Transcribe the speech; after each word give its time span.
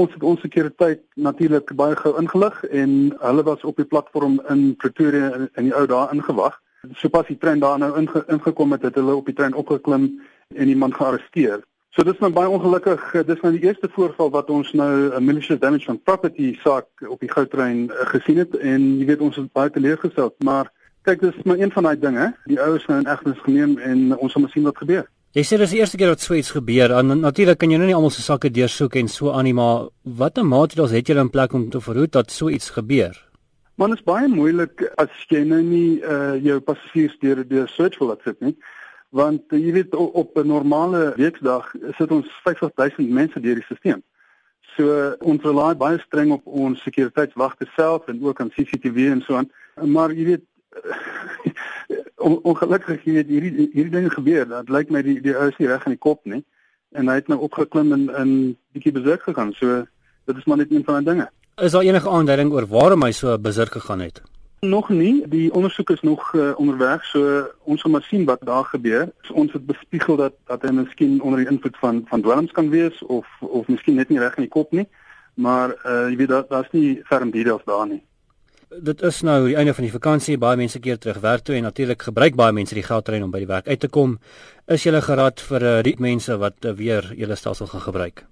ons 0.00 0.12
het 0.14 0.22
ons 0.24 0.40
sekuriteit 0.40 1.02
natuurlik 1.20 1.72
baie 1.76 1.96
gou 1.98 2.14
ingelig 2.20 2.56
en 2.82 2.92
hulle 3.20 3.44
was 3.46 3.64
op 3.68 3.76
die 3.80 3.88
platform 3.88 4.38
in 4.52 4.74
Pretoria 4.80 5.32
in, 5.36 5.48
in 5.60 5.68
die 5.68 5.76
ou 5.76 5.86
dae 5.90 6.08
ingewag. 6.14 6.56
Sopas 6.96 7.28
die 7.28 7.38
trein 7.38 7.60
daar 7.60 7.78
nou 7.78 7.90
inge, 8.00 8.22
ingekom 8.32 8.72
het, 8.72 8.86
het 8.88 8.96
hulle 8.96 9.18
op 9.18 9.28
die 9.28 9.36
trein 9.36 9.54
opgeklim 9.54 10.08
en 10.56 10.72
iemand 10.72 10.96
gearresteer. 10.96 11.60
So 11.90 12.06
dis 12.06 12.18
nou 12.22 12.30
baie 12.32 12.48
ongelukkig. 12.48 13.02
Dis 13.26 13.40
nou 13.42 13.52
die 13.56 13.64
eerste 13.66 13.90
voorval 13.92 14.30
wat 14.30 14.50
ons 14.50 14.72
nou 14.72 14.90
'n 15.10 15.24
malicious 15.24 15.60
damage 15.60 15.90
van 15.90 16.02
property 16.02 16.54
saak 16.62 16.86
op 17.08 17.20
die 17.20 17.30
goudtrein 17.30 17.90
uh, 17.90 18.06
gesien 18.14 18.38
het 18.38 18.56
en 18.56 18.98
jy 18.98 19.06
weet 19.06 19.20
ons 19.20 19.36
is 19.36 19.52
baie 19.52 19.70
teleurgesteld, 19.70 20.34
maar 20.44 20.72
kyk 21.02 21.20
dis 21.20 21.42
maar 21.44 21.58
een 21.58 21.72
van 21.72 21.82
daai 21.82 21.98
dinge. 21.98 22.34
Die 22.46 22.60
ouers 22.60 22.86
nou 22.86 23.00
in 23.00 23.10
egtenis 23.10 23.42
geneem 23.42 23.78
en 23.78 24.16
ons 24.16 24.32
sal 24.32 24.40
maar 24.40 24.50
sien 24.50 24.64
wat 24.64 24.78
gebeur. 24.78 25.10
Jy 25.30 25.44
sê 25.46 25.60
dis 25.60 25.70
die 25.70 25.78
eerste 25.78 25.94
keer 25.94 26.10
dat 26.10 26.22
so 26.24 26.34
iets 26.34 26.48
gebeur. 26.50 26.90
Natuurlik 27.06 27.60
kan 27.62 27.70
jy 27.70 27.76
nou 27.78 27.86
nie 27.86 27.94
almal 27.94 28.10
se 28.10 28.22
sakke 28.24 28.48
deursoek 28.50 28.96
en 28.98 29.06
so 29.06 29.30
aan 29.30 29.46
nie, 29.46 29.54
maar 29.54 29.84
watter 30.02 30.42
maatreëls 30.42 30.90
het 30.90 31.06
julle 31.06 31.22
in 31.22 31.30
plek 31.30 31.54
om 31.54 31.68
te 31.70 31.78
verhoed 31.78 32.16
dat 32.16 32.34
so 32.34 32.50
iets 32.50 32.72
gebeur? 32.74 33.14
Man 33.78 33.94
is 33.94 34.02
baie 34.02 34.26
moeilik 34.26 34.82
as 34.98 35.22
jy 35.30 35.44
nou 35.46 35.60
nie 35.62 36.00
uh 36.02 36.34
jou 36.42 36.58
passasiers 36.66 37.14
deur 37.22 37.44
deur 37.46 37.70
search 37.70 38.00
wil 38.02 38.10
laat 38.10 38.26
sit 38.26 38.42
nie. 38.42 38.56
Want 39.14 39.54
uh, 39.54 39.60
jy 39.62 39.76
weet 39.78 39.94
op, 39.94 40.18
op 40.18 40.42
'n 40.42 40.50
normale 40.50 41.14
weekdag 41.14 41.70
sit 41.94 42.10
ons 42.10 42.26
50000 42.42 43.06
mense 43.08 43.38
deur 43.40 43.54
die 43.54 43.68
stelsel. 43.68 44.02
So 44.74 45.14
ons 45.22 45.46
rely 45.46 45.76
baie 45.78 46.02
streng 46.08 46.34
op 46.34 46.42
ons 46.46 46.82
sekuriteitswagte 46.82 47.70
self 47.76 48.10
en 48.10 48.18
ook 48.18 48.40
aan 48.40 48.50
CCTV 48.50 49.12
en 49.14 49.22
so 49.22 49.38
aan. 49.38 49.50
Maar 49.78 50.10
jy 50.10 50.24
weet 50.24 50.46
on, 52.20 52.38
ongelukkig 52.42 53.04
weet 53.04 53.28
hierdie 53.28 53.68
hierdie 53.72 53.92
dinge 53.92 54.10
gebeur. 54.10 54.48
Dat 54.48 54.68
lyk 54.68 54.90
my 54.90 55.02
die 55.02 55.18
die 55.22 55.36
ou 55.36 55.48
is 55.50 55.58
nie 55.58 55.68
reg 55.70 55.84
in 55.88 55.96
die 55.96 56.02
kop 56.02 56.24
nie. 56.24 56.42
En 56.96 57.08
hy 57.08 57.20
het 57.20 57.30
nou 57.30 57.38
opgeklim 57.46 57.92
en 57.96 58.08
in 58.22 58.32
bietjie 58.74 58.94
besurk 58.96 59.22
gegaan. 59.28 59.52
So 59.58 59.84
dit 60.30 60.36
is 60.36 60.44
maar 60.44 60.60
net 60.62 60.72
een 60.72 60.84
van 60.84 61.00
die 61.00 61.12
dinge. 61.12 61.30
Is 61.56 61.72
daar 61.76 61.86
enige 61.86 62.10
aanduiding 62.10 62.52
oor 62.52 62.66
waarom 62.66 63.04
hy 63.04 63.12
so 63.12 63.38
besurk 63.38 63.72
gegaan 63.78 64.00
het? 64.00 64.22
Nog 64.60 64.88
nie. 64.88 65.24
Die 65.28 65.48
ondersoek 65.56 65.90
is 65.90 66.02
nog 66.04 66.32
uh, 66.34 66.52
onderweg. 66.56 67.04
So 67.04 67.46
ons 67.64 67.82
gaan 67.82 67.96
maar 67.96 68.06
sien 68.08 68.24
wat 68.28 68.44
daar 68.44 68.64
gebeur. 68.64 69.08
So, 69.22 69.34
ons 69.34 69.52
het 69.52 69.66
bespiegel 69.66 70.16
dat 70.16 70.36
dat 70.46 70.62
hy 70.62 70.74
miskien 70.76 71.20
onder 71.22 71.44
die 71.44 71.48
invloed 71.48 71.76
van 71.80 72.04
van 72.12 72.22
dwelms 72.22 72.52
kan 72.52 72.68
wees 72.68 73.02
of 73.02 73.26
of 73.40 73.68
miskien 73.68 73.94
net 73.94 74.08
nie 74.08 74.20
reg 74.20 74.36
in 74.36 74.48
die 74.48 74.56
kop 74.56 74.72
nie. 74.72 74.88
Maar 75.34 75.72
uh, 75.86 76.08
jy 76.10 76.16
weet 76.16 76.48
daar's 76.50 76.72
nie 76.72 77.00
ferm 77.08 77.30
details 77.30 77.64
daar 77.64 77.86
nie 77.86 78.02
dit 78.70 79.02
is 79.02 79.20
nou 79.26 79.48
die 79.48 79.56
einde 79.58 79.74
van 79.74 79.84
die 79.84 79.92
vakansie, 79.92 80.38
baie 80.38 80.58
mense 80.58 80.78
keer 80.78 80.98
terug 80.98 81.18
werk 81.24 81.42
toe 81.42 81.56
en 81.56 81.66
natuurlik 81.66 82.02
gebruik 82.06 82.36
baie 82.38 82.54
mense 82.54 82.74
die 82.74 82.86
geldtrein 82.86 83.24
om 83.26 83.32
by 83.32 83.42
die 83.42 83.50
werk 83.50 83.68
uit 83.68 83.80
te 83.80 83.88
kom. 83.88 84.18
Is 84.70 84.84
jy 84.86 85.00
gerad 85.02 85.40
vir 85.42 85.66
uh, 85.66 85.82
die 85.82 85.96
mense 85.98 86.36
wat 86.38 86.64
uh, 86.64 86.74
weer 86.76 87.10
julle 87.18 87.36
stelsel 87.36 87.66
gaan 87.66 87.82
gebruik? 87.88 88.24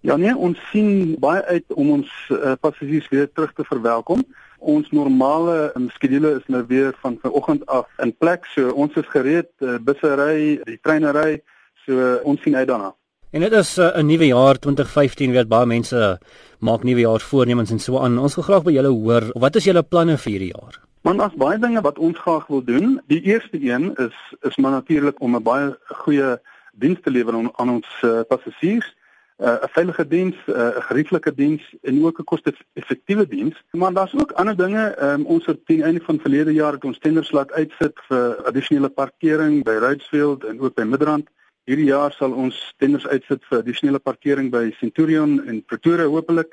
Ja 0.00 0.16
nee, 0.16 0.32
ons 0.36 0.58
sien 0.72 1.16
baie 1.20 1.42
uit 1.44 1.72
om 1.74 1.90
ons 1.98 2.10
uh, 2.30 2.54
passasiers 2.60 3.08
weer 3.12 3.28
terug 3.32 3.52
te 3.52 3.64
verwelkom. 3.68 4.24
Ons 4.58 4.88
normale 4.96 5.72
um, 5.76 5.90
skedule 5.92 6.36
is 6.38 6.46
nou 6.48 6.64
weer 6.68 6.94
van 7.02 7.18
vanoggend 7.20 7.66
af 7.66 7.88
in 8.02 8.14
plek. 8.16 8.46
So 8.54 8.72
ons 8.72 8.96
is 8.96 9.08
gereed, 9.12 9.50
uh, 9.60 9.76
busse 9.82 10.14
ry, 10.16 10.60
die 10.64 10.80
treine 10.80 11.12
ry. 11.12 11.40
So 11.84 12.00
uh, 12.00 12.14
ons 12.24 12.40
sien 12.42 12.56
uit 12.56 12.68
daarna. 12.68 12.94
En 13.36 13.42
dit 13.42 13.52
is 13.52 13.76
'n 13.76 13.80
uh, 13.80 14.02
nuwe 14.02 14.26
jaar 14.26 14.58
2015 14.58 15.30
weet 15.30 15.48
baie 15.48 15.66
mense 15.66 16.20
maak 16.58 16.82
nuwe 16.82 17.00
jaar 17.00 17.20
voornemens 17.20 17.70
en 17.70 17.78
so 17.78 17.98
aan. 17.98 18.18
Ons 18.18 18.34
wil 18.34 18.44
graag 18.44 18.62
by 18.62 18.72
julle 18.72 18.88
hoor, 18.88 19.24
wat 19.32 19.56
is 19.56 19.64
julle 19.64 19.82
planne 19.82 20.16
vir 20.18 20.30
hierdie 20.32 20.54
jaar? 20.54 20.80
Man, 21.02 21.20
as 21.20 21.34
baie 21.36 21.58
dinge 21.58 21.80
wat 21.80 21.98
ons 21.98 22.18
graag 22.18 22.46
wil 22.46 22.64
doen. 22.64 23.00
Die 23.06 23.20
eerste 23.20 23.58
een 23.60 23.94
is 23.96 24.16
is 24.40 24.56
maar 24.56 24.70
natuurlik 24.70 25.20
om 25.20 25.36
'n 25.36 25.42
baie 25.42 25.76
goeie 25.84 26.40
diens 26.72 26.98
te 27.02 27.10
lewer 27.10 27.34
aan, 27.34 27.50
aan 27.56 27.70
ons 27.70 27.86
uh, 28.02 28.20
passasiers. 28.28 28.96
Uh, 29.38 29.46
'n 29.46 29.52
uh, 29.52 29.68
veilige 29.76 30.06
diens, 30.08 30.36
'n 30.46 30.50
uh, 30.50 30.68
gerieflike 30.88 31.34
diens 31.34 31.62
en 31.82 32.04
ook 32.04 32.18
'n 32.18 32.24
koste-effektiewe 32.24 33.28
diens. 33.28 33.56
Maar 33.70 33.92
daar's 33.92 34.14
ook 34.14 34.32
ander 34.32 34.56
dinge. 34.56 34.96
Um, 35.02 35.26
ons 35.26 35.46
het 35.46 35.66
teen 35.66 35.82
einde 35.82 36.00
van 36.04 36.18
verlede 36.18 36.52
jaar 36.52 36.72
het 36.72 36.84
ons 36.84 36.98
tenders 36.98 37.30
laat 37.30 37.52
uitsit 37.52 38.00
vir 38.08 38.44
addisionele 38.44 38.88
parkering 38.88 39.64
by 39.64 39.76
Ridefield 39.80 40.44
en 40.44 40.60
ook 40.60 40.74
by 40.74 40.82
Midrand. 40.82 41.28
Hierdie 41.66 41.88
jaar 41.88 42.12
sal 42.14 42.30
ons 42.38 42.54
tenders 42.78 43.08
uitsit 43.10 43.42
vir 43.48 43.58
addisionele 43.58 43.98
parkering 43.98 44.52
by 44.52 44.68
Centurion 44.78 45.40
en 45.50 45.56
Pretoria 45.66 46.04
hopelik. 46.06 46.52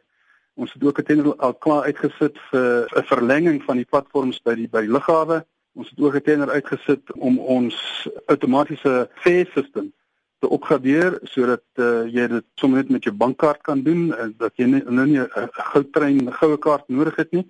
Ons 0.57 0.73
het 0.73 0.83
ook 0.83 0.99
'n 0.99 1.05
tender 1.05 1.35
al 1.37 1.53
klaar 1.53 1.83
uitgesit 1.85 2.37
vir 2.49 2.89
'n 2.97 3.03
verlenging 3.05 3.61
van 3.63 3.77
die 3.77 3.85
platforms 3.85 4.41
by 4.41 4.55
die 4.55 4.67
by 4.67 4.81
die 4.81 4.89
lughawe. 4.89 5.45
Ons 5.75 5.89
het 5.89 5.99
ook 5.99 6.15
'n 6.15 6.21
tender 6.21 6.49
uitgesit 6.49 7.11
om 7.13 7.37
ons 7.37 8.09
outomatiese 8.25 9.07
fare 9.13 9.45
system 9.53 9.93
te 10.39 10.49
opgradeer 10.49 11.19
sodat 11.23 11.63
uh, 11.75 12.09
jy 12.09 12.27
dit 12.27 12.45
sommer 12.55 12.77
net 12.81 12.89
met 12.89 13.03
jou 13.03 13.15
bankkaart 13.15 13.61
kan 13.61 13.83
doen 13.83 14.15
en 14.17 14.29
uh, 14.29 14.37
dat 14.37 14.51
jy 14.55 14.65
nou 14.65 15.05
nie 15.05 15.19
'n 15.19 15.49
goudtrein, 15.73 16.25
'n 16.25 16.33
goue 16.33 16.57
kaart 16.57 16.89
nodig 16.89 17.15
het 17.15 17.31
nie. 17.31 17.45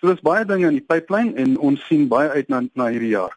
So 0.00 0.06
daar's 0.06 0.20
baie 0.20 0.44
dinge 0.44 0.66
in 0.66 0.80
die 0.80 0.88
pipeline 0.88 1.34
en 1.34 1.58
ons 1.58 1.86
sien 1.86 2.08
baie 2.08 2.28
uit 2.30 2.48
na 2.48 2.62
na 2.74 2.88
hierdie 2.88 3.12
jaar. 3.12 3.36